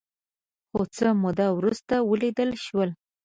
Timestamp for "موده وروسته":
1.21-1.93